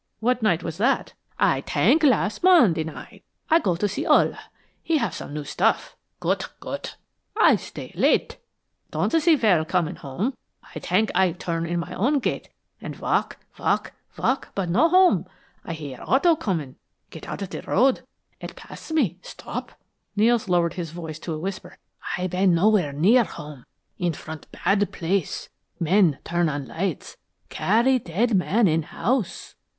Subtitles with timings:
[0.19, 3.23] "What night was that?" "Aye tenk las' Monday night.
[3.51, 4.33] Aye go see Ole.
[4.81, 6.95] He have some new stuff goodt goodt.
[7.37, 8.37] Aye stay late
[8.89, 10.33] don't see well com'n' home.
[10.63, 12.49] Aye tenk Aye turn in my own gate
[12.81, 15.27] and walk walk walk but no home.
[15.65, 16.77] Aye hear auto com'n'
[17.11, 18.01] get out of de road.
[18.41, 19.71] Et pass me stop."
[20.15, 21.77] Nels lowered his voice to a whisper.
[22.17, 23.67] "Aye bane nowhere near home
[23.99, 25.49] in front bad place.
[25.79, 27.17] Men turn on lights
[27.49, 29.53] CARRY DEAD MAN IN HOUSE!"